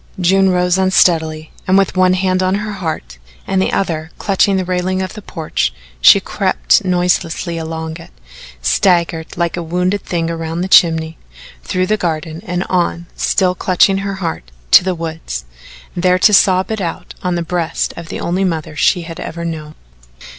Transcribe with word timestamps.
June 0.19 0.49
rose 0.49 0.79
unsteadily, 0.79 1.51
and 1.67 1.77
with 1.77 1.95
one 1.95 2.13
hand 2.15 2.41
on 2.41 2.55
her 2.55 2.71
heart 2.71 3.19
and 3.45 3.61
the 3.61 3.71
other 3.71 4.09
clutching 4.17 4.57
the 4.57 4.65
railing 4.65 4.99
of 4.99 5.13
the 5.13 5.21
porch, 5.21 5.71
she 6.01 6.19
crept 6.19 6.83
noiselessly 6.83 7.55
along 7.59 7.95
it, 7.97 8.09
staggered 8.63 9.37
like 9.37 9.55
a 9.55 9.61
wounded 9.61 10.01
thing 10.03 10.27
around 10.27 10.61
the 10.61 10.67
chimney, 10.67 11.19
through 11.63 11.85
the 11.85 11.97
garden 11.97 12.41
and 12.47 12.63
on, 12.67 13.05
still 13.15 13.53
clutching 13.53 13.99
her 13.99 14.15
heart, 14.15 14.49
to 14.71 14.83
the 14.83 14.95
woods 14.95 15.45
there 15.95 16.17
to 16.17 16.33
sob 16.33 16.71
it 16.71 16.81
out 16.81 17.13
on 17.21 17.35
the 17.35 17.43
breast 17.43 17.93
of 17.95 18.09
the 18.09 18.19
only 18.19 18.43
mother 18.43 18.75
she 18.75 19.03
had 19.03 19.19
ever 19.19 19.45
known. 19.45 19.75